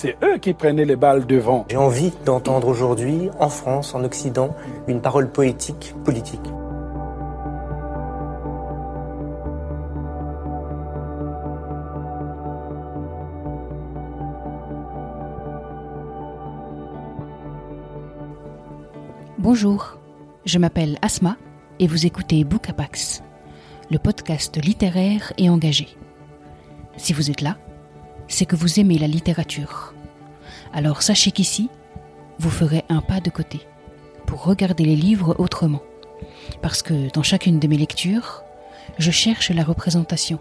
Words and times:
c'est 0.00 0.16
eux 0.22 0.38
qui 0.38 0.54
prenaient 0.54 0.84
les 0.84 0.94
balles 0.94 1.26
devant. 1.26 1.66
J'ai 1.68 1.76
envie 1.76 2.12
d'entendre 2.24 2.68
aujourd'hui, 2.68 3.30
en 3.40 3.48
France, 3.48 3.96
en 3.96 4.04
Occident, 4.04 4.54
une 4.86 5.00
parole 5.00 5.28
poétique, 5.28 5.92
politique. 6.04 6.40
Bonjour, 19.36 19.98
je 20.44 20.58
m'appelle 20.58 20.98
Asma 21.02 21.36
et 21.80 21.88
vous 21.88 22.06
écoutez 22.06 22.44
Bookapax, 22.44 23.24
le 23.90 23.98
podcast 23.98 24.64
littéraire 24.64 25.32
et 25.38 25.50
engagé. 25.50 25.88
Si 26.96 27.12
vous 27.12 27.32
êtes 27.32 27.40
là, 27.40 27.56
c'est 28.28 28.44
que 28.46 28.56
vous 28.56 28.78
aimez 28.78 28.98
la 28.98 29.08
littérature. 29.08 29.94
Alors 30.72 31.02
sachez 31.02 31.30
qu'ici, 31.30 31.68
vous 32.38 32.50
ferez 32.50 32.84
un 32.88 33.00
pas 33.00 33.20
de 33.20 33.30
côté 33.30 33.60
pour 34.26 34.44
regarder 34.44 34.84
les 34.84 34.96
livres 34.96 35.34
autrement. 35.38 35.82
Parce 36.62 36.82
que 36.82 37.10
dans 37.12 37.22
chacune 37.22 37.58
de 37.58 37.68
mes 37.68 37.78
lectures, 37.78 38.42
je 38.98 39.10
cherche 39.10 39.50
la 39.50 39.64
représentation. 39.64 40.38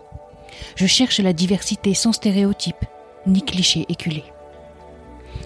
Je 0.76 0.86
cherche 0.86 1.20
la 1.20 1.34
diversité 1.34 1.94
sans 1.94 2.12
stéréotypes 2.12 2.86
ni 3.26 3.42
clichés 3.42 3.86
éculés. 3.90 4.26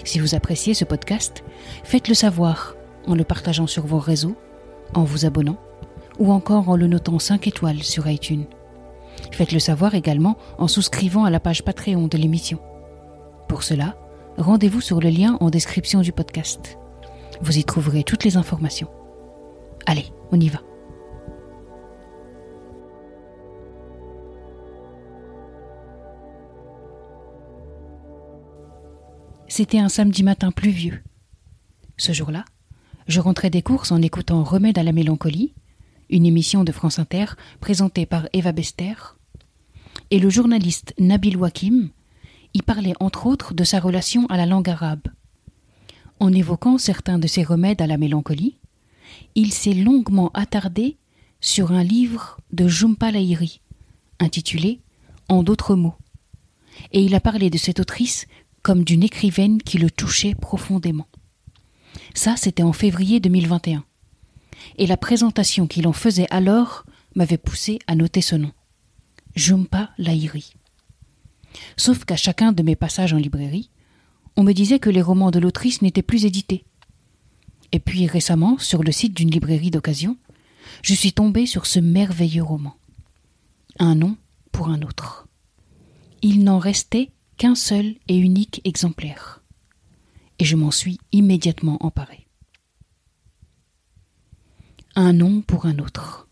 Si 0.04 0.20
vous 0.20 0.36
appréciez 0.36 0.74
ce 0.74 0.86
podcast, 0.86 1.44
faites-le 1.84 2.14
savoir 2.14 2.76
en 3.08 3.16
le 3.16 3.24
partageant 3.24 3.68
sur 3.68 3.86
vos 3.86 4.00
réseaux, 4.00 4.36
en 4.94 5.04
vous 5.04 5.26
abonnant 5.26 5.58
ou 6.20 6.32
encore 6.32 6.70
en 6.70 6.76
le 6.76 6.88
notant 6.88 7.20
5 7.20 7.48
étoiles 7.48 7.84
sur 7.84 8.08
iTunes. 8.08 8.46
Faites-le 9.32 9.60
savoir 9.60 9.96
également 9.96 10.38
en 10.58 10.68
souscrivant 10.68 11.26
à 11.26 11.30
la 11.30 11.40
page 11.40 11.64
Patreon 11.64 12.08
de 12.08 12.18
l'émission. 12.18 12.60
Pour 13.48 13.64
cela, 13.64 13.96
rendez-vous 14.38 14.82
sur 14.82 15.00
le 15.00 15.10
lien 15.10 15.38
en 15.40 15.50
description 15.50 16.02
du 16.02 16.12
podcast. 16.12 16.78
Vous 17.42 17.58
y 17.58 17.64
trouverez 17.64 18.04
toutes 18.04 18.24
les 18.24 18.38
informations. 18.38 18.90
Allez, 19.86 20.06
on 20.32 20.40
y 20.40 20.50
va. 20.50 20.62
C'était 29.48 29.80
un 29.80 29.90
samedi 29.90 30.24
matin 30.24 30.52
pluvieux. 30.52 31.04
Ce 31.98 32.14
jour-là, 32.14 32.46
je 33.08 33.20
rentrais 33.20 33.50
des 33.50 33.62
courses 33.62 33.92
en 33.92 34.02
écoutant 34.02 34.44
Remède 34.44 34.78
à 34.78 34.84
la 34.84 34.94
mélancolie, 34.94 35.54
une 36.10 36.26
émission 36.26 36.64
de 36.64 36.72
France 36.72 37.00
Inter 37.00 37.26
présentée 37.60 38.06
par 38.06 38.30
Eva 38.32 38.54
Bester, 38.54 38.94
et 40.10 40.20
le 40.20 40.30
journaliste 40.30 40.94
Nabil 41.00 41.36
Wakim 41.36 41.90
y 42.54 42.62
parlait 42.62 42.94
entre 43.00 43.28
autres 43.28 43.54
de 43.54 43.64
sa 43.64 43.80
relation 43.80 44.26
à 44.28 44.38
la 44.38 44.46
langue 44.46 44.70
arabe. 44.70 45.08
En 46.20 46.32
évoquant 46.32 46.78
certains 46.78 47.20
de 47.20 47.28
ses 47.28 47.44
remèdes 47.44 47.82
à 47.82 47.88
la 47.88 47.98
mélancolie, 47.98 48.58
il 49.36 49.52
s'est 49.52 49.74
longuement 49.74 50.32
attardé 50.34 50.98
sur 51.40 51.72
un 51.72 51.84
livre 51.84 52.38
de 52.54 52.68
Jumpa 52.68 53.12
Lahiri, 53.12 53.62
intitulé 54.20 54.82
En 55.28 55.44
d'autres 55.44 55.76
mots, 55.76 55.96
et 56.92 57.02
il 57.02 57.16
a 57.16 57.20
parlé 57.20 57.50
de 57.50 57.58
cette 57.58 57.80
autrice 57.80 58.28
comme 58.62 58.84
d'une 58.84 59.04
écrivaine 59.04 59.62
qui 59.62 59.78
le 59.78 59.90
touchait 59.90 60.36
profondément. 60.36 61.08
Ça, 62.14 62.36
c'était 62.38 62.64
en 62.64 62.74
février 62.74 63.20
2021. 63.20 63.84
Et 64.78 64.86
la 64.86 64.98
présentation 64.98 65.66
qu'il 65.66 65.88
en 65.88 65.94
faisait 65.94 66.28
alors 66.30 66.86
m'avait 67.16 67.38
poussé 67.38 67.80
à 67.88 67.96
noter 67.96 68.22
ce 68.22 68.36
nom. 68.36 68.52
Jumpa 69.36 69.90
Lahiri. 69.98 70.54
Sauf 71.78 72.06
qu'à 72.06 72.16
chacun 72.16 72.52
de 72.52 72.64
mes 72.64 72.76
passages 72.76 73.14
en 73.14 73.18
librairie, 73.18 73.70
on 74.36 74.44
me 74.44 74.54
disait 74.54 74.80
que 74.80 74.90
les 74.90 75.02
romans 75.02 75.32
de 75.32 75.40
l'autrice 75.40 75.82
n'étaient 75.82 76.02
plus 76.02 76.26
édités. 76.26 76.64
Et 77.72 77.80
puis 77.80 78.08
récemment, 78.08 78.58
sur 78.58 78.84
le 78.84 78.92
site 78.92 79.16
d'une 79.16 79.32
librairie 79.32 79.72
d'occasion, 79.72 80.18
je 80.82 80.94
suis 80.94 81.14
tombé 81.14 81.46
sur 81.46 81.66
ce 81.66 81.80
merveilleux 81.80 82.44
roman. 82.44 82.76
Un 83.80 83.96
nom 83.96 84.18
pour 84.52 84.70
un 84.70 84.82
autre. 84.82 85.28
Il 86.22 86.44
n'en 86.44 86.60
restait 86.60 87.12
qu'un 87.38 87.56
seul 87.56 87.96
et 88.08 88.18
unique 88.18 88.62
exemplaire 88.64 89.42
et 90.42 90.44
je 90.44 90.56
m'en 90.56 90.72
suis 90.72 90.98
immédiatement 91.12 91.78
emparé. 91.82 92.26
Un 94.96 95.14
nom 95.14 95.42
pour 95.42 95.68
un 95.68 95.78
autre 95.78 96.28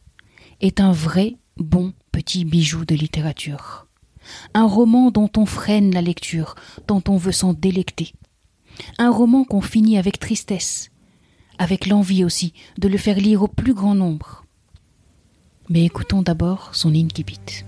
est 0.62 0.80
un 0.80 0.91
vrai 0.91 1.38
bon 1.57 1.94
petit 2.12 2.44
bijou 2.44 2.86
de 2.86 2.96
littérature. 2.96 3.86
Un 4.53 4.66
roman 4.66 5.12
dont 5.12 5.29
on 5.38 5.45
freine 5.45 5.94
la 5.94 6.01
lecture, 6.01 6.56
dont 6.88 7.03
on 7.07 7.17
veut 7.17 7.31
s'en 7.31 7.53
délecter. 7.53 8.13
Un 8.97 9.09
roman 9.09 9.44
qu'on 9.44 9.62
finit 9.62 9.97
avec 9.97 10.19
tristesse, 10.19 10.91
avec 11.57 11.88
l'envie 11.88 12.23
aussi 12.23 12.53
de 12.78 12.88
le 12.88 12.97
faire 12.97 13.18
lire 13.18 13.44
au 13.44 13.47
plus 13.47 13.73
grand 13.73 13.95
nombre. 13.95 14.45
Mais 15.69 15.84
écoutons 15.84 16.22
d'abord 16.22 16.73
son 16.73 16.94
incipit. 16.95 17.66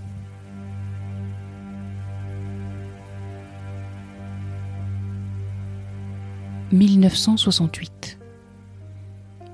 1968. 6.72 8.18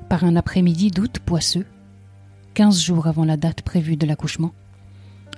Par 0.08 0.24
un 0.24 0.36
après-midi 0.36 0.90
d'août 0.90 1.18
poisseux, 1.18 1.66
quinze 2.54 2.80
jours 2.80 3.08
avant 3.08 3.24
la 3.24 3.36
date 3.36 3.62
prévue 3.62 3.96
de 3.96 4.06
l'accouchement, 4.06 4.52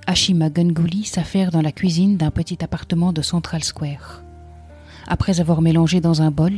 Ashima 0.07 0.49
Ganguly 0.49 1.05
s'affaire 1.05 1.51
dans 1.51 1.61
la 1.61 1.71
cuisine 1.71 2.17
d'un 2.17 2.31
petit 2.31 2.63
appartement 2.63 3.13
de 3.13 3.21
Central 3.21 3.63
Square. 3.63 4.23
Après 5.07 5.39
avoir 5.39 5.61
mélangé 5.61 6.01
dans 6.01 6.23
un 6.23 6.31
bol 6.31 6.53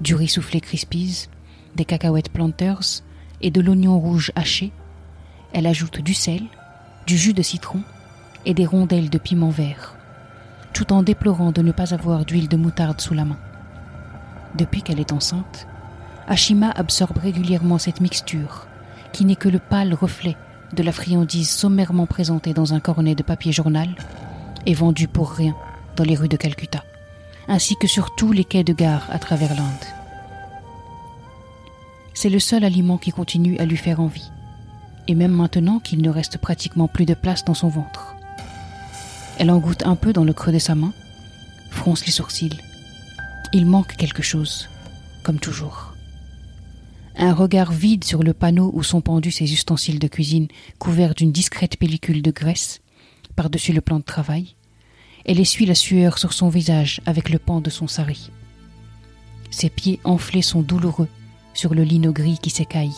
du 0.00 0.16
riz 0.16 0.28
soufflé 0.28 0.60
Crispies, 0.60 1.28
des 1.76 1.84
cacahuètes 1.84 2.30
Planters 2.30 3.02
et 3.42 3.50
de 3.52 3.60
l'oignon 3.60 3.98
rouge 3.98 4.32
haché, 4.34 4.72
elle 5.52 5.66
ajoute 5.66 6.00
du 6.00 6.14
sel, 6.14 6.42
du 7.06 7.16
jus 7.16 7.32
de 7.32 7.42
citron 7.42 7.82
et 8.44 8.54
des 8.54 8.66
rondelles 8.66 9.10
de 9.10 9.18
piment 9.18 9.50
vert, 9.50 9.94
tout 10.72 10.92
en 10.92 11.04
déplorant 11.04 11.52
de 11.52 11.62
ne 11.62 11.72
pas 11.72 11.94
avoir 11.94 12.24
d'huile 12.24 12.48
de 12.48 12.56
moutarde 12.56 13.00
sous 13.00 13.14
la 13.14 13.24
main. 13.24 13.38
Depuis 14.56 14.82
qu'elle 14.82 15.00
est 15.00 15.12
enceinte, 15.12 15.68
Ashima 16.26 16.70
absorbe 16.70 17.18
régulièrement 17.18 17.78
cette 17.78 18.00
mixture, 18.00 18.66
qui 19.12 19.24
n'est 19.24 19.36
que 19.36 19.48
le 19.48 19.60
pâle 19.60 19.94
reflet 19.94 20.36
de 20.74 20.82
la 20.82 20.92
friandise 20.92 21.50
sommairement 21.50 22.06
présentée 22.06 22.52
dans 22.52 22.74
un 22.74 22.80
cornet 22.80 23.14
de 23.14 23.22
papier 23.22 23.52
journal 23.52 23.88
et 24.66 24.74
vendue 24.74 25.08
pour 25.08 25.30
rien 25.30 25.54
dans 25.96 26.04
les 26.04 26.16
rues 26.16 26.28
de 26.28 26.36
Calcutta, 26.36 26.84
ainsi 27.48 27.76
que 27.76 27.86
sur 27.86 28.14
tous 28.14 28.32
les 28.32 28.44
quais 28.44 28.64
de 28.64 28.72
gare 28.72 29.06
à 29.10 29.18
travers 29.18 29.54
l'Inde. 29.54 29.86
C'est 32.14 32.30
le 32.30 32.40
seul 32.40 32.64
aliment 32.64 32.98
qui 32.98 33.12
continue 33.12 33.58
à 33.58 33.64
lui 33.64 33.76
faire 33.76 34.00
envie, 34.00 34.30
et 35.08 35.14
même 35.14 35.32
maintenant 35.32 35.78
qu'il 35.78 36.02
ne 36.02 36.10
reste 36.10 36.38
pratiquement 36.38 36.88
plus 36.88 37.06
de 37.06 37.14
place 37.14 37.44
dans 37.44 37.54
son 37.54 37.68
ventre. 37.68 38.14
Elle 39.38 39.50
en 39.50 39.58
goûte 39.58 39.86
un 39.86 39.96
peu 39.96 40.12
dans 40.12 40.24
le 40.24 40.32
creux 40.32 40.52
de 40.52 40.58
sa 40.58 40.74
main, 40.74 40.92
fronce 41.70 42.04
les 42.04 42.12
sourcils 42.12 42.58
il 43.52 43.66
manque 43.66 43.96
quelque 43.96 44.22
chose, 44.22 44.68
comme 45.22 45.40
toujours. 45.40 45.89
Un 47.22 47.34
regard 47.34 47.70
vide 47.70 48.04
sur 48.04 48.22
le 48.22 48.32
panneau 48.32 48.70
où 48.72 48.82
sont 48.82 49.02
pendus 49.02 49.30
ses 49.30 49.52
ustensiles 49.52 49.98
de 49.98 50.08
cuisine 50.08 50.48
couverts 50.78 51.14
d'une 51.14 51.32
discrète 51.32 51.76
pellicule 51.76 52.22
de 52.22 52.30
graisse, 52.30 52.80
par-dessus 53.36 53.74
le 53.74 53.82
plan 53.82 53.98
de 53.98 54.04
travail. 54.04 54.54
Elle 55.26 55.38
essuie 55.38 55.66
la 55.66 55.74
sueur 55.74 56.16
sur 56.16 56.32
son 56.32 56.48
visage 56.48 57.02
avec 57.04 57.28
le 57.28 57.38
pan 57.38 57.60
de 57.60 57.68
son 57.68 57.86
sari. 57.86 58.30
Ses 59.50 59.68
pieds 59.68 60.00
enflés 60.04 60.40
sont 60.40 60.62
douloureux 60.62 61.08
sur 61.52 61.74
le 61.74 61.82
lino 61.82 62.10
gris 62.10 62.38
qui 62.40 62.48
s'écaille. 62.48 62.96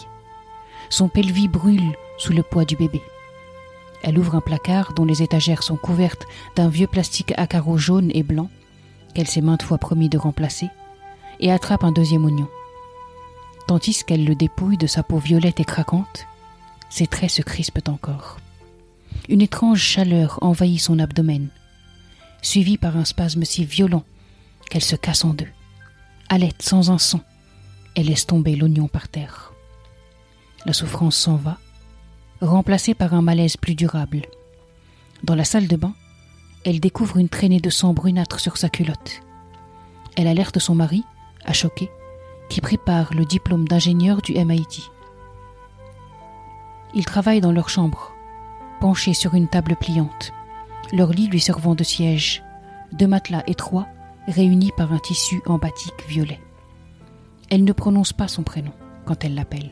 Son 0.89 1.09
pelvis 1.09 1.49
brûle 1.49 1.93
sous 2.17 2.33
le 2.33 2.45
poids 2.45 2.65
du 2.65 2.77
bébé. 2.77 3.03
Elle 4.05 4.21
ouvre 4.21 4.37
un 4.37 4.41
placard 4.41 4.95
dont 4.95 5.05
les 5.05 5.25
étagères 5.25 5.65
sont 5.65 5.77
couvertes 5.77 6.27
d'un 6.55 6.69
vieux 6.69 6.87
plastique 6.87 7.35
à 7.37 7.49
carreaux 7.49 7.77
jaunes 7.77 8.13
et 8.15 8.23
blancs 8.23 8.51
qu'elle 9.15 9.27
s'est 9.27 9.41
maintes 9.41 9.65
fois 9.65 9.79
promis 9.79 10.09
de 10.09 10.17
remplacer, 10.17 10.69
et 11.41 11.51
attrape 11.51 11.83
un 11.83 11.93
deuxième 11.93 12.25
oignon. 12.25 12.49
Tandis 13.67 14.03
qu'elle 14.05 14.25
le 14.25 14.35
dépouille 14.35 14.77
de 14.77 14.87
sa 14.87 15.03
peau 15.03 15.19
violette 15.19 15.61
et 15.61 15.65
craquante, 15.65 16.27
ses 16.91 17.07
traits 17.07 17.31
se 17.31 17.43
crispent 17.43 17.89
encore. 17.89 18.39
Une 19.29 19.41
étrange 19.41 19.81
chaleur 19.81 20.39
envahit 20.43 20.81
son 20.81 20.99
abdomen, 20.99 21.49
suivie 22.43 22.77
par 22.77 22.97
un 22.97 23.05
spasme 23.05 23.45
si 23.45 23.65
violent 23.65 24.05
qu'elle 24.69 24.85
se 24.85 24.97
casse 24.97 25.25
en 25.25 25.33
deux, 25.33 25.49
halète 26.29 26.63
sans 26.63 26.91
un 26.91 26.99
son, 26.99 27.21
et 27.95 28.03
laisse 28.03 28.27
tomber 28.27 28.57
l'oignon 28.57 28.89
par 28.89 29.09
terre. 29.09 29.53
La 30.67 30.73
souffrance 30.73 31.17
s'en 31.17 31.37
va, 31.37 31.59
remplacée 32.41 32.95
par 32.95 33.15
un 33.15 33.23
malaise 33.23 33.57
plus 33.57 33.75
durable. 33.75 34.23
Dans 35.23 35.35
la 35.35 35.45
salle 35.45 35.69
de 35.69 35.77
bain, 35.77 35.95
elle 36.65 36.81
découvre 36.81 37.19
une 37.19 37.29
traînée 37.29 37.61
de 37.61 37.71
sang 37.71 37.93
brunâtre 37.93 38.41
sur 38.41 38.57
sa 38.57 38.69
culotte. 38.69 39.21
Elle 40.17 40.27
alerte 40.27 40.59
son 40.59 40.75
mari, 40.75 41.05
à 41.45 41.53
choquer, 41.53 41.91
qui 42.53 42.61
prépare 42.61 43.15
le 43.15 43.25
diplôme 43.25 43.67
d'ingénieur 43.67 44.21
du 44.21 44.35
MIT. 44.35 44.91
Ils 46.93 47.07
travaillent 47.07 47.41
dans 47.41 47.51
leur 47.51 47.71
chambre, 47.71 48.13
penchés 48.79 49.15
sur 49.15 49.33
une 49.33 49.49
table 49.49 49.75
pliante, 49.75 50.35
leur 50.93 51.13
lit 51.13 51.29
lui 51.29 51.41
servant 51.41 51.75
de 51.75 51.83
siège, 51.83 52.43
deux 52.93 53.07
matelas 53.07 53.43
étroits 53.47 53.89
réunis 54.29 54.71
par 54.77 54.93
un 54.93 54.99
tissu 54.99 55.41
en 55.47 55.59
violet. 56.07 56.41
Elle 57.49 57.65
ne 57.65 57.73
prononce 57.73 58.13
pas 58.13 58.29
son 58.29 58.43
prénom 58.43 58.73
quand 59.07 59.25
elle 59.25 59.35
l'appelle. 59.35 59.71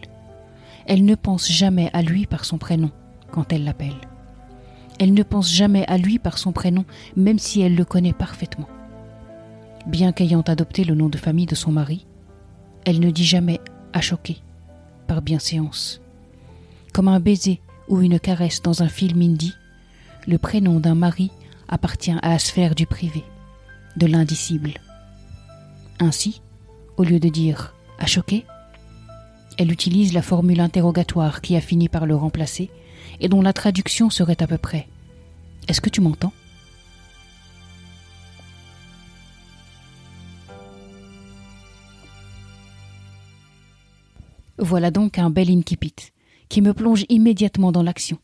Elle 0.87 1.05
ne 1.05 1.15
pense 1.17 1.53
jamais 1.53 1.91
à 1.93 2.01
lui 2.01 2.25
par 2.25 2.47
son 2.47 2.57
prénom 2.57 2.91
quand 3.31 3.53
elle 3.53 3.65
l'appelle. 3.65 4.01
Elle 4.99 5.13
ne 5.13 5.23
pense 5.23 5.53
jamais 5.53 5.85
à 5.87 5.99
lui 5.99 6.19
par 6.19 6.39
son 6.39 6.53
prénom, 6.53 6.87
même 7.15 7.39
si 7.39 7.61
elle 7.61 7.77
le 7.77 7.85
connaît 7.85 8.15
parfaitement. 8.15 8.71
Bien 9.87 10.13
qu'ayant 10.13 10.41
adopté 10.41 10.85
le 10.85 10.95
nom 10.95 11.11
de 11.11 11.19
famille 11.19 11.45
de 11.45 11.55
son 11.55 11.73
mari, 11.73 12.07
elle 12.85 13.01
ne 13.01 13.11
dit 13.11 13.25
jamais 13.25 13.61
à 13.93 14.01
choquer 14.01 14.39
par 15.07 15.23
bienséance. 15.23 16.01
Comme 16.93 17.09
un 17.09 17.21
baiser 17.21 17.61
ou 17.89 18.01
une 18.01 18.21
caresse 18.21 18.63
dans 18.63 18.83
un 18.83 18.89
film 18.89 19.23
indie, 19.23 19.55
le 20.27 20.39
prénom 20.39 20.81
d'un 20.81 20.95
mari 20.95 21.31
appartient 21.69 22.15
à 22.23 22.29
la 22.31 22.39
sphère 22.39 22.75
du 22.75 22.87
privé, 22.87 23.25
de 23.97 24.07
l'indicible. 24.07 24.75
Ainsi, 25.99 26.41
au 26.97 27.05
lieu 27.05 27.21
de 27.21 27.29
dire 27.29 27.75
à 27.99 28.07
choquer, 28.07 28.45
elle 29.59 29.73
utilise 29.73 30.13
la 30.13 30.23
formule 30.23 30.61
interrogatoire 30.61 31.41
qui 31.41 31.57
a 31.57 31.61
fini 31.61 31.89
par 31.89 32.07
le 32.07 32.17
remplacer 32.17 32.71
et 33.21 33.29
dont 33.29 33.43
la 33.43 33.53
traduction 33.53 34.09
serait 34.11 34.43
à 34.43 34.47
peu 34.47 34.59
près 34.59 34.87
Est-ce 35.69 35.81
que 35.81 35.91
tu 35.91 36.01
m'entends? 36.01 36.33
Voilà 44.61 44.91
donc 44.91 45.19
un 45.19 45.31
bel 45.31 45.51
incipit 45.51 46.13
qui 46.51 46.61
me 46.61 46.75
plonge 46.75 47.07
immédiatement 47.09 47.73
dans 47.73 47.83
l'action. 47.83 48.19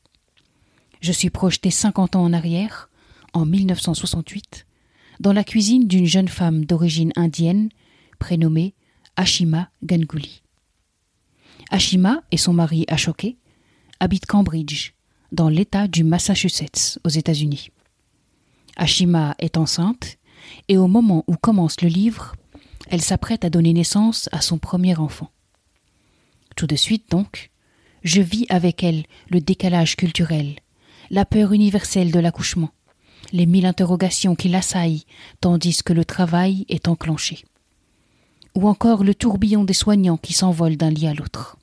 Je 1.01 1.11
suis 1.11 1.31
projeté 1.31 1.71
50 1.71 2.15
ans 2.15 2.25
en 2.25 2.33
arrière, 2.35 2.91
en 3.33 3.47
1968, 3.47 4.67
dans 5.19 5.33
la 5.33 5.45
cuisine 5.45 5.89
d'une 5.89 6.05
jeune 6.05 6.29
femme 6.29 6.67
d'origine 6.67 7.13
indienne 7.17 7.71
prénommée 8.19 8.75
Ashima 9.17 9.71
Ganguly. 9.83 10.43
Ashima 11.71 12.23
et 12.31 12.37
son 12.37 12.53
mari 12.53 12.85
Ashoke 12.89 13.37
habitent 13.99 14.27
Cambridge, 14.27 14.93
dans 15.33 15.49
l'État 15.49 15.89
du 15.89 16.05
Massachusetts, 16.05 16.99
aux 17.05 17.09
États-Unis. 17.09 17.71
Ashima 18.77 19.35
est 19.39 19.57
enceinte 19.57 20.19
et 20.69 20.77
au 20.77 20.87
moment 20.87 21.25
où 21.29 21.35
commence 21.37 21.81
le 21.81 21.89
livre, 21.89 22.37
elle 22.89 23.01
s'apprête 23.01 23.47
à 23.47 23.51
donner 23.51 23.73
naissance 23.73 24.29
à 24.33 24.43
son 24.43 24.59
premier 24.59 24.97
enfant. 24.97 25.31
Tout 26.57 26.67
de 26.67 26.75
suite 26.77 27.11
donc, 27.11 27.51
je 28.03 28.23
vis 28.23 28.47
avec 28.49 28.83
elle 28.83 29.05
le 29.29 29.41
décalage 29.41 29.95
culturel, 29.95 30.57
la 31.11 31.27
peur 31.27 31.53
universelle 31.53 32.11
de 32.11 32.19
l'accouchement, 32.19 32.71
les 33.33 33.45
mille 33.45 33.67
interrogations 33.67 34.35
qui 34.35 34.49
l'assaillent 34.49 35.05
tandis 35.43 35.83
que 35.83 35.93
le 35.93 36.07
travail 36.07 36.65
est 36.71 36.89
enclenché, 36.89 37.45
ou 38.55 38.69
encore 38.69 39.05
le 39.05 39.15
tourbillon 39.15 39.65
des 39.65 39.75
soignants 39.75 40.17
qui 40.17 40.33
s'envolent 40.33 40.79
d'un 40.79 40.89
lit 40.89 41.07
à 41.07 41.13
l'autre. 41.13 41.59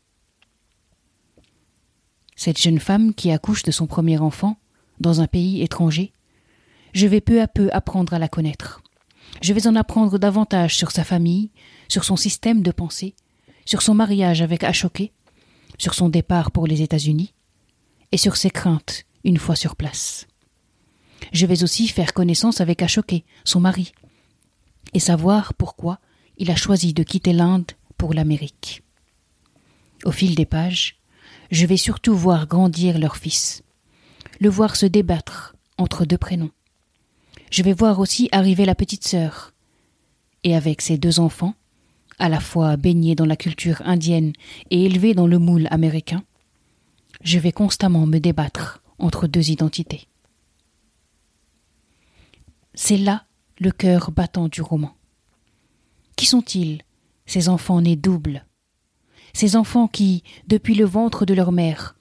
Cette 2.35 2.61
jeune 2.61 2.79
femme 2.79 3.15
qui 3.15 3.31
accouche 3.31 3.63
de 3.63 3.71
son 3.71 3.87
premier 3.87 4.19
enfant, 4.19 4.57
dans 4.99 5.21
un 5.21 5.27
pays 5.27 5.63
étranger, 5.63 6.13
je 6.93 7.07
vais 7.07 7.21
peu 7.21 7.41
à 7.41 7.47
peu 7.47 7.69
apprendre 7.73 8.13
à 8.13 8.19
la 8.19 8.27
connaître. 8.27 8.83
Je 9.41 9.53
vais 9.53 9.65
en 9.65 9.75
apprendre 9.75 10.19
davantage 10.19 10.77
sur 10.77 10.91
sa 10.91 11.03
famille, 11.03 11.49
sur 11.87 12.03
son 12.03 12.15
système 12.15 12.61
de 12.61 12.71
pensée, 12.71 13.15
sur 13.65 13.81
son 13.81 13.93
mariage 13.93 14.41
avec 14.41 14.63
Ashoké, 14.63 15.11
sur 15.77 15.93
son 15.93 16.09
départ 16.09 16.51
pour 16.51 16.67
les 16.67 16.81
États-Unis, 16.81 17.33
et 18.11 18.17
sur 18.17 18.35
ses 18.35 18.51
craintes 18.51 19.05
une 19.23 19.37
fois 19.37 19.55
sur 19.55 19.75
place. 19.75 20.27
Je 21.31 21.45
vais 21.45 21.63
aussi 21.63 21.87
faire 21.87 22.13
connaissance 22.13 22.61
avec 22.61 22.81
Ashoké, 22.81 23.23
son 23.43 23.59
mari, 23.59 23.93
et 24.93 24.99
savoir 24.99 25.53
pourquoi 25.53 25.99
il 26.37 26.51
a 26.51 26.55
choisi 26.55 26.93
de 26.93 27.03
quitter 27.03 27.33
l'Inde 27.33 27.71
pour 27.97 28.13
l'Amérique. 28.13 28.83
Au 30.03 30.11
fil 30.11 30.35
des 30.35 30.45
pages, 30.45 30.99
je 31.51 31.65
vais 31.65 31.77
surtout 31.77 32.15
voir 32.15 32.47
grandir 32.47 32.99
leur 32.99 33.15
fils, 33.15 33.63
le 34.39 34.49
voir 34.49 34.75
se 34.75 34.85
débattre 34.85 35.55
entre 35.77 36.05
deux 36.05 36.17
prénoms. 36.17 36.51
Je 37.51 37.63
vais 37.63 37.73
voir 37.73 37.99
aussi 37.99 38.29
arriver 38.31 38.65
la 38.65 38.75
petite 38.75 39.07
sœur, 39.07 39.53
et 40.43 40.55
avec 40.55 40.81
ses 40.81 40.97
deux 40.97 41.19
enfants, 41.19 41.55
à 42.19 42.29
la 42.29 42.39
fois 42.39 42.77
baignés 42.77 43.15
dans 43.15 43.25
la 43.25 43.35
culture 43.35 43.81
indienne 43.85 44.33
et 44.69 44.85
élevés 44.85 45.13
dans 45.13 45.27
le 45.27 45.39
moule 45.39 45.67
américain, 45.71 46.23
je 47.23 47.39
vais 47.39 47.51
constamment 47.51 48.05
me 48.05 48.19
débattre 48.19 48.81
entre 48.99 49.27
deux 49.27 49.49
identités. 49.49 50.07
C'est 52.73 52.97
là 52.97 53.25
le 53.59 53.71
cœur 53.71 54.11
battant 54.11 54.47
du 54.47 54.61
roman. 54.61 54.95
Qui 56.15 56.25
sont-ils, 56.25 56.81
ces 57.25 57.49
enfants 57.49 57.81
nés 57.81 57.95
doubles? 57.95 58.45
Ces 59.33 59.55
enfants 59.55 59.87
qui, 59.87 60.23
depuis 60.47 60.75
le 60.75 60.85
ventre 60.85 61.25
de 61.25 61.33
leur 61.33 61.51
mère, 61.51 61.95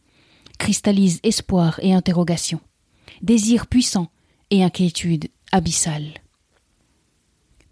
cristallisent 0.58 1.20
espoir 1.23 1.81
et 1.82 1.93
interrogation, 1.94 2.61
désir 3.23 3.67
puissant 3.67 4.11
et 4.50 4.62
inquiétude 4.62 5.29
abyssale. 5.50 6.15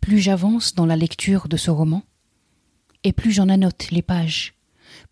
Plus 0.00 0.18
j'avance 0.18 0.74
dans 0.74 0.86
la 0.86 0.96
lecture 0.96 1.46
de 1.46 1.56
ce 1.56 1.70
roman, 1.70 2.02
et 3.04 3.12
plus 3.12 3.32
j'en 3.32 3.48
annote 3.48 3.90
les 3.90 4.02
pages, 4.02 4.54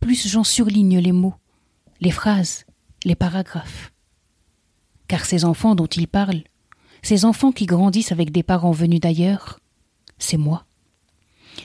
plus 0.01 0.29
j'en 0.29 0.45
surligne 0.45 0.99
les 0.99 1.13
mots, 1.13 1.35
les 2.01 2.11
phrases, 2.11 2.65
les 3.05 3.15
paragraphes. 3.15 3.93
Car 5.07 5.25
ces 5.25 5.45
enfants 5.45 5.75
dont 5.75 5.87
il 5.87 6.09
parle, 6.09 6.43
ces 7.03 7.25
enfants 7.25 7.53
qui 7.53 7.67
grandissent 7.67 8.13
avec 8.13 8.31
des 8.31 8.43
parents 8.43 8.73
venus 8.73 9.01
d'ailleurs, 9.01 9.61
c'est 10.19 10.37
moi. 10.37 10.67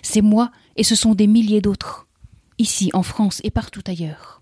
C'est 0.02 0.22
moi 0.22 0.52
et 0.76 0.84
ce 0.84 0.96
sont 0.96 1.16
des 1.16 1.28
milliers 1.28 1.62
d'autres, 1.62 2.08
ici 2.58 2.90
en 2.94 3.04
France 3.04 3.42
et 3.44 3.52
partout 3.52 3.84
ailleurs. 3.88 4.42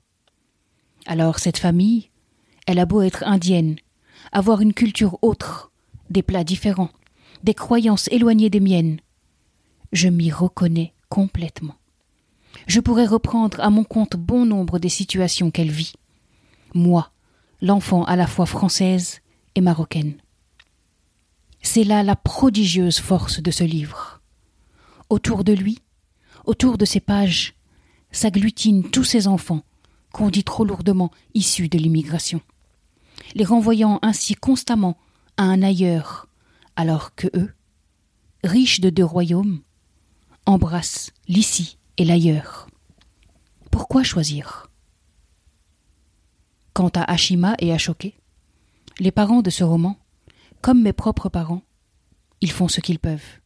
Alors 1.06 1.40
cette 1.40 1.58
famille, 1.58 2.10
elle 2.68 2.80
a 2.80 2.86
beau 2.86 3.02
être 3.02 3.24
indienne, 3.24 3.78
avoir 4.32 4.62
une 4.62 4.74
culture 4.74 5.18
autre, 5.22 5.72
des 6.10 6.22
plats 6.22 6.44
différents, 6.44 6.92
des 7.44 7.54
croyances 7.54 8.08
éloignées 8.12 8.50
des 8.50 8.60
miennes, 8.60 9.00
je 9.92 10.08
m'y 10.08 10.32
reconnais 10.32 10.94
complètement. 11.10 11.76
Je 12.68 12.80
pourrais 12.80 13.06
reprendre 13.06 13.60
à 13.60 13.70
mon 13.70 13.84
compte 13.84 14.16
bon 14.16 14.46
nombre 14.46 14.80
des 14.80 14.90
situations 14.90 15.52
qu'elle 15.52 15.72
vit. 15.72 15.94
Moi, 16.74 17.12
l'enfant 17.62 18.04
à 18.04 18.16
la 18.16 18.28
fois 18.28 18.46
française 18.46 19.22
et 19.56 19.62
marocaine. 19.62 20.16
C'est 21.62 21.84
là 21.84 22.04
la 22.04 22.16
prodigieuse 22.16 23.00
force 23.00 23.42
de 23.42 23.52
ce 23.52 23.64
livre. 23.64 24.22
Autour 25.10 25.44
de 25.44 25.54
lui, 25.54 25.80
autour 26.46 26.78
de 26.78 26.86
ses 26.86 27.00
pages, 27.00 27.56
s'agglutinent 28.12 28.90
tous 28.90 29.04
ces 29.04 29.28
enfants 29.28 29.64
qu'on 30.12 30.30
dit 30.30 30.44
trop 30.44 30.66
lourdement 30.66 31.12
issus 31.34 31.70
de 31.70 31.78
l'immigration, 31.78 32.42
les 33.36 33.46
renvoyant 33.46 34.00
ainsi 34.02 34.36
constamment 34.36 34.98
à 35.38 35.44
un 35.44 35.62
ailleurs, 35.62 36.28
alors 36.76 37.16
que 37.16 37.28
eux, 37.36 37.54
riches 38.44 38.82
de 38.82 38.90
deux 38.90 39.06
royaumes, 39.06 39.62
embrasse 40.46 41.12
l'ici 41.28 41.78
et 41.98 42.06
l'ailleurs. 42.06 42.68
Pourquoi 43.72 44.04
choisir? 44.04 44.70
Quant 46.74 46.92
à 46.96 47.04
Ashima 47.12 47.56
et 47.60 47.74
Ashoke, 47.74 48.14
les 49.00 49.12
parents 49.12 49.42
de 49.42 49.50
ce 49.50 49.64
roman, 49.64 49.98
comme 50.62 50.82
mes 50.82 50.94
propres 50.94 51.30
parents, 51.30 51.64
ils 52.42 52.52
font 52.52 52.68
ce 52.68 52.82
qu'ils 52.82 53.00
peuvent, 53.00 53.40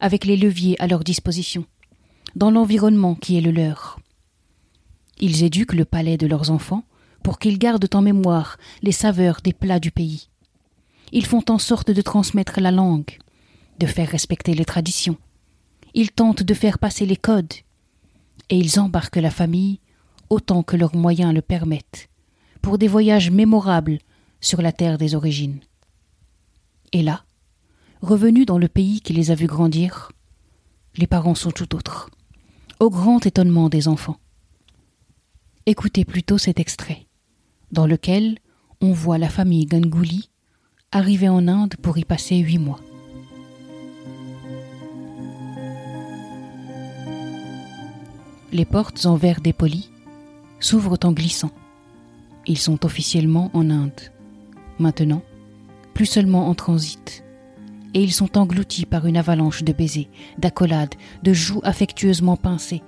avec 0.00 0.24
les 0.24 0.36
leviers 0.36 0.80
à 0.80 0.86
leur 0.86 1.04
disposition, 1.04 1.66
dans 2.34 2.50
l'environnement 2.50 3.14
qui 3.14 3.36
est 3.36 3.40
le 3.40 3.50
leur. 3.50 4.00
Ils 5.18 5.44
éduquent 5.44 5.74
le 5.74 5.84
palais 5.84 6.16
de 6.16 6.26
leurs 6.26 6.50
enfants 6.50 6.84
pour 7.22 7.38
qu'ils 7.38 7.58
gardent 7.58 7.88
en 7.94 8.02
mémoire 8.02 8.58
les 8.82 8.92
saveurs 8.92 9.40
des 9.42 9.52
plats 9.52 9.80
du 9.80 9.90
pays. 9.90 10.28
Ils 11.12 11.26
font 11.26 11.44
en 11.48 11.58
sorte 11.58 11.90
de 11.90 12.02
transmettre 12.02 12.60
la 12.60 12.70
langue, 12.70 13.18
de 13.78 13.86
faire 13.86 14.08
respecter 14.08 14.54
les 14.54 14.64
traditions, 14.64 15.18
ils 15.94 16.10
tentent 16.10 16.42
de 16.42 16.54
faire 16.54 16.78
passer 16.78 17.06
les 17.06 17.16
codes, 17.16 17.52
et 18.48 18.56
ils 18.56 18.80
embarquent 18.80 19.16
la 19.16 19.30
famille 19.30 19.80
autant 20.30 20.62
que 20.62 20.76
leurs 20.76 20.96
moyens 20.96 21.34
le 21.34 21.42
permettent, 21.42 22.08
pour 22.62 22.78
des 22.78 22.88
voyages 22.88 23.30
mémorables 23.30 23.98
sur 24.40 24.62
la 24.62 24.72
terre 24.72 24.98
des 24.98 25.14
origines. 25.14 25.60
Et 26.92 27.02
là, 27.02 27.24
revenus 28.00 28.46
dans 28.46 28.58
le 28.58 28.68
pays 28.68 29.00
qui 29.00 29.12
les 29.12 29.30
a 29.30 29.34
vus 29.34 29.46
grandir, 29.46 30.12
les 30.96 31.06
parents 31.06 31.34
sont 31.34 31.50
tout 31.50 31.74
autres, 31.74 32.10
au 32.80 32.90
grand 32.90 33.24
étonnement 33.26 33.68
des 33.68 33.88
enfants. 33.88 34.18
Écoutez 35.66 36.04
plutôt 36.04 36.38
cet 36.38 36.58
extrait, 36.58 37.06
dans 37.70 37.86
lequel 37.86 38.38
on 38.80 38.92
voit 38.92 39.18
la 39.18 39.28
famille 39.28 39.66
Gangouli 39.66 40.30
arriver 40.90 41.28
en 41.28 41.46
Inde 41.48 41.74
pour 41.80 41.98
y 41.98 42.04
passer 42.04 42.36
huit 42.38 42.58
mois. 42.58 42.80
Les 48.52 48.66
portes 48.66 49.06
en 49.06 49.16
verre 49.16 49.40
dépoli 49.40 49.88
s'ouvrent 50.60 50.98
en 51.04 51.12
glissant. 51.12 51.50
Ils 52.46 52.58
sont 52.58 52.84
officiellement 52.84 53.50
en 53.54 53.70
Inde. 53.70 54.12
Maintenant, 54.78 55.22
plus 55.94 56.04
seulement 56.04 56.48
en 56.48 56.54
transit. 56.54 57.24
Et 57.94 58.02
ils 58.02 58.12
sont 58.12 58.36
engloutis 58.36 58.84
par 58.84 59.06
une 59.06 59.16
avalanche 59.16 59.62
de 59.62 59.72
baisers, 59.72 60.08
d'accolades, 60.36 60.94
de 61.22 61.32
joues 61.32 61.62
affectueusement 61.62 62.36
pincées 62.36 62.82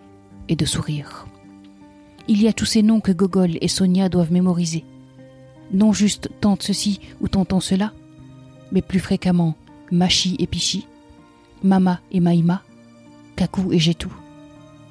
et 0.48 0.56
de 0.56 0.66
sourires. 0.66 1.26
Il 2.28 2.42
y 2.42 2.48
a 2.48 2.52
tous 2.52 2.66
ces 2.66 2.82
noms 2.82 3.00
que 3.00 3.12
Gogol 3.12 3.56
et 3.62 3.68
Sonia 3.68 4.10
doivent 4.10 4.32
mémoriser. 4.32 4.84
Non 5.72 5.94
juste 5.94 6.28
tante 6.42 6.62
ceci 6.62 7.00
ou 7.22 7.28
tonton 7.28 7.60
cela, 7.60 7.94
mais 8.70 8.82
plus 8.82 9.00
fréquemment 9.00 9.56
Machi 9.90 10.36
et 10.38 10.46
Pichi, 10.46 10.86
Mama 11.62 12.00
et 12.12 12.20
Maïma, 12.20 12.62
Kaku 13.36 13.72
et 13.72 13.78
Jetou, 13.78 14.12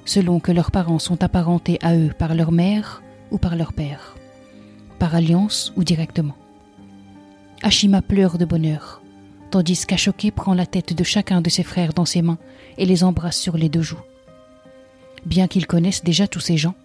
selon 0.06 0.40
que 0.40 0.52
leurs 0.52 0.72
parents 0.72 1.00
sont 1.00 1.24
apparentés 1.24 1.80
à 1.82 1.96
eux 1.96 2.12
par 2.18 2.36
leur 2.36 2.52
mère 2.52 3.04
ou 3.32 3.38
par 3.38 3.56
leur 3.56 3.74
père, 3.74 4.16
par 5.00 5.16
alliance 5.16 5.74
ou 5.76 5.84
directement. 5.84 6.36
Ashima 7.62 8.02
pleure 8.02 8.38
de 8.38 8.46
bonheur, 8.46 9.02
tandis 9.52 9.86
qu'Ashoke 9.86 10.32
prend 10.36 10.54
la 10.54 10.66
tête 10.66 10.94
de 10.94 11.04
chacun 11.04 11.42
de 11.42 11.50
ses 11.50 11.64
frères 11.64 11.94
dans 11.94 12.06
ses 12.06 12.22
mains 12.22 12.40
et 12.78 12.86
les 12.86 13.04
embrasse 13.04 13.38
sur 13.38 13.58
les 13.58 13.70
deux 13.70 13.82
joues. 13.82 14.02
Bien 15.26 15.48
qu'ils 15.48 15.68
connaissent 15.68 16.04
déjà 16.04 16.28
tous 16.28 16.42
ces 16.42 16.58
gens, 16.58 16.76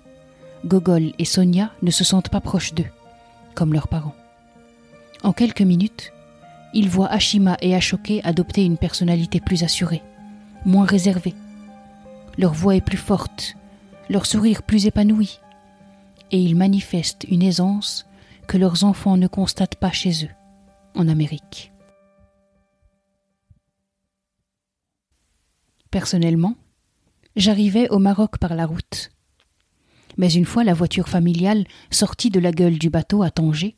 Gogol 0.64 1.12
et 1.18 1.24
Sonia 1.24 1.70
ne 1.82 1.90
se 1.90 2.04
sentent 2.04 2.28
pas 2.28 2.40
proches 2.40 2.74
d'eux, 2.74 2.86
comme 3.54 3.72
leurs 3.72 3.88
parents. 3.88 4.14
En 5.22 5.32
quelques 5.32 5.62
minutes, 5.62 6.12
ils 6.74 6.88
voient 6.88 7.08
Ashima 7.08 7.56
et 7.60 7.74
Ashoke 7.74 8.20
adopter 8.22 8.64
une 8.64 8.76
personnalité 8.76 9.40
plus 9.40 9.64
assurée, 9.64 10.02
moins 10.64 10.84
réservée. 10.84 11.34
Leur 12.38 12.54
voix 12.54 12.76
est 12.76 12.80
plus 12.80 12.96
forte, 12.96 13.56
leur 14.08 14.24
sourire 14.24 14.62
plus 14.62 14.86
épanoui, 14.86 15.40
et 16.30 16.40
ils 16.40 16.54
manifestent 16.54 17.24
une 17.24 17.42
aisance 17.42 18.06
que 18.46 18.56
leurs 18.56 18.84
enfants 18.84 19.16
ne 19.16 19.26
constatent 19.26 19.74
pas 19.74 19.90
chez 19.90 20.24
eux, 20.24 20.30
en 20.94 21.08
Amérique. 21.08 21.72
Personnellement, 25.90 26.54
j'arrivais 27.34 27.88
au 27.88 27.98
Maroc 27.98 28.38
par 28.38 28.54
la 28.54 28.66
route. 28.66 29.10
Mais 30.16 30.32
une 30.32 30.44
fois 30.44 30.62
la 30.62 30.74
voiture 30.74 31.08
familiale 31.08 31.66
sortie 31.90 32.30
de 32.30 32.38
la 32.38 32.52
gueule 32.52 32.78
du 32.78 32.88
bateau 32.88 33.24
à 33.24 33.30
Tanger, 33.30 33.76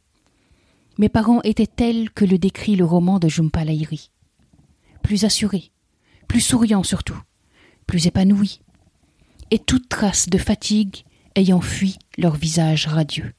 mes 0.98 1.08
parents 1.08 1.40
étaient 1.42 1.66
tels 1.66 2.10
que 2.10 2.26
le 2.26 2.36
décrit 2.36 2.76
le 2.76 2.84
roman 2.84 3.18
de 3.18 3.28
Jumpa 3.28 3.64
Lahiri. 3.64 4.10
Plus 5.02 5.24
assurés, 5.24 5.72
plus 6.28 6.40
souriants 6.40 6.82
surtout, 6.82 7.18
plus 7.90 8.06
épanouis, 8.06 8.60
et 9.50 9.58
toute 9.58 9.88
trace 9.88 10.28
de 10.28 10.38
fatigue 10.38 11.02
ayant 11.34 11.60
fui 11.60 11.96
leur 12.18 12.36
visage 12.36 12.86
radieux. 12.86 13.34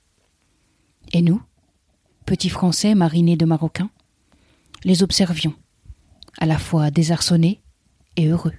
Et 1.13 1.21
nous, 1.21 1.41
petits 2.25 2.49
Français 2.49 2.93
marinés 2.93 3.37
de 3.37 3.45
Marocains, 3.45 3.89
les 4.83 5.03
observions, 5.03 5.55
à 6.37 6.45
la 6.45 6.57
fois 6.57 6.91
désarçonnés 6.91 7.61
et 8.17 8.27
heureux. 8.27 8.51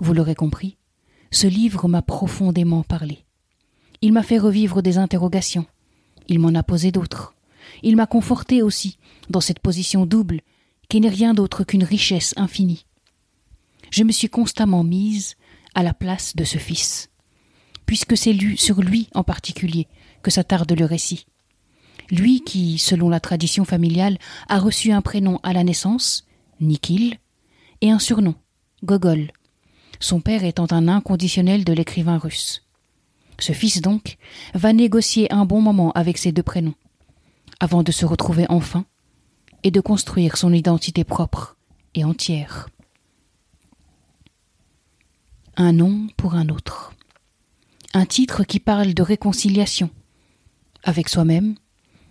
Vous 0.00 0.12
l'aurez 0.12 0.34
compris, 0.34 0.76
ce 1.30 1.46
livre 1.46 1.88
m'a 1.88 2.02
profondément 2.02 2.82
parlé. 2.82 3.24
Il 4.02 4.12
m'a 4.12 4.22
fait 4.22 4.36
revivre 4.36 4.82
des 4.82 4.98
interrogations. 4.98 5.64
Il 6.28 6.40
m'en 6.40 6.54
a 6.54 6.62
posé 6.62 6.92
d'autres. 6.92 7.34
Il 7.82 7.96
m'a 7.96 8.06
conforté 8.06 8.60
aussi 8.60 8.98
dans 9.30 9.40
cette 9.40 9.60
position 9.60 10.04
double 10.04 10.42
qui 10.90 11.00
n'est 11.00 11.08
rien 11.08 11.32
d'autre 11.32 11.64
qu'une 11.64 11.84
richesse 11.84 12.34
infinie. 12.36 12.84
Je 13.90 14.04
me 14.04 14.12
suis 14.12 14.28
constamment 14.28 14.84
mise 14.84 15.36
à 15.74 15.82
la 15.82 15.94
place 15.94 16.36
de 16.36 16.44
ce 16.44 16.58
fils, 16.58 17.10
puisque 17.86 18.16
c'est 18.16 18.36
sur 18.56 18.80
lui 18.82 19.08
en 19.14 19.24
particulier 19.24 19.88
que 20.22 20.30
s'attarde 20.30 20.72
le 20.72 20.84
récit. 20.84 21.26
Lui 22.10 22.42
qui, 22.42 22.78
selon 22.78 23.08
la 23.08 23.20
tradition 23.20 23.64
familiale, 23.64 24.18
a 24.48 24.58
reçu 24.58 24.92
un 24.92 25.02
prénom 25.02 25.40
à 25.42 25.52
la 25.52 25.64
naissance, 25.64 26.26
Nikil, 26.60 27.18
et 27.80 27.90
un 27.90 27.98
surnom, 27.98 28.34
Gogol, 28.84 29.30
son 30.00 30.20
père 30.20 30.44
étant 30.44 30.66
un 30.70 30.88
inconditionnel 30.88 31.64
de 31.64 31.72
l'écrivain 31.72 32.18
russe. 32.18 32.62
Ce 33.38 33.52
fils 33.52 33.80
donc 33.80 34.16
va 34.54 34.72
négocier 34.72 35.32
un 35.32 35.44
bon 35.44 35.60
moment 35.60 35.92
avec 35.92 36.18
ces 36.18 36.32
deux 36.32 36.42
prénoms, 36.42 36.74
avant 37.60 37.82
de 37.82 37.92
se 37.92 38.06
retrouver 38.06 38.46
enfin 38.48 38.84
et 39.62 39.70
de 39.70 39.80
construire 39.80 40.36
son 40.36 40.52
identité 40.52 41.04
propre 41.04 41.56
et 41.94 42.04
entière. 42.04 42.68
Un 45.56 45.72
nom 45.72 46.08
pour 46.16 46.34
un 46.34 46.48
autre. 46.48 46.92
Un 47.92 48.06
titre 48.06 48.42
qui 48.42 48.58
parle 48.58 48.92
de 48.92 49.02
réconciliation, 49.02 49.88
avec 50.82 51.08
soi-même, 51.08 51.54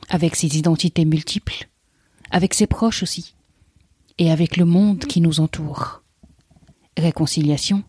avec 0.07 0.38
ses 0.38 0.57
identités 0.57 1.03
multiples, 1.03 1.67
avec 2.31 2.53
ses 2.53 2.67
proches 2.67 3.03
aussi, 3.03 3.35
et 4.17 4.31
avec 4.31 4.55
le 4.55 4.63
monde 4.63 5.03
qui 5.05 5.19
nous 5.19 5.41
entoure 5.41 6.03
réconciliation, 6.97 7.83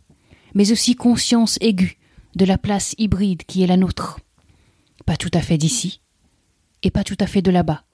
mais 0.54 0.72
aussi 0.72 0.96
conscience 0.96 1.58
aiguë 1.60 1.98
de 2.34 2.44
la 2.44 2.58
place 2.58 2.94
hybride 2.98 3.44
qui 3.44 3.62
est 3.62 3.66
la 3.68 3.76
nôtre. 3.76 4.18
Pas 5.06 5.16
tout 5.16 5.30
à 5.34 5.40
fait 5.40 5.58
d'ici, 5.58 6.00
et 6.82 6.90
pas 6.90 7.04
tout 7.04 7.16
à 7.20 7.26
fait 7.26 7.42
de 7.42 7.50
là-bas, 7.50 7.84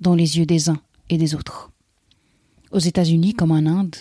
dans 0.00 0.14
les 0.14 0.38
yeux 0.38 0.46
des 0.46 0.68
uns 0.68 0.80
et 1.08 1.18
des 1.18 1.34
autres. 1.34 1.72
Aux 2.70 2.78
États-Unis 2.78 3.34
comme 3.34 3.50
en 3.50 3.66
Inde, 3.66 3.96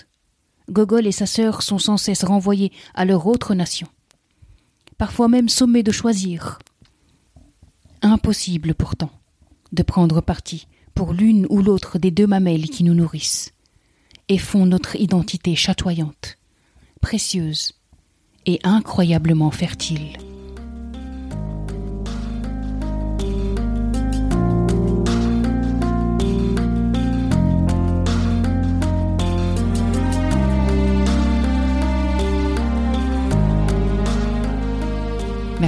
Gogol 0.69 1.07
et 1.07 1.11
sa 1.11 1.25
sœur 1.25 1.61
sont 1.61 1.79
sans 1.79 1.97
cesse 1.97 2.23
renvoyés 2.23 2.71
à 2.93 3.05
leur 3.05 3.27
autre 3.27 3.53
nation, 3.53 3.87
parfois 4.97 5.27
même 5.27 5.49
sommés 5.49 5.83
de 5.83 5.91
choisir. 5.91 6.59
Impossible 8.01 8.73
pourtant 8.73 9.11
de 9.71 9.83
prendre 9.83 10.21
parti 10.21 10.67
pour 10.95 11.13
l'une 11.13 11.45
ou 11.49 11.61
l'autre 11.61 11.99
des 11.99 12.11
deux 12.11 12.27
mamelles 12.27 12.69
qui 12.69 12.83
nous 12.83 12.93
nourrissent 12.93 13.53
et 14.27 14.37
font 14.37 14.65
notre 14.65 14.95
identité 14.95 15.55
chatoyante 15.55 16.37
précieuse 17.01 17.73
et 18.45 18.59
incroyablement 18.63 19.51
fertile. 19.51 20.17